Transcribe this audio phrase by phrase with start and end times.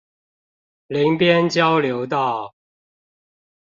[0.87, 2.55] 林邊交流道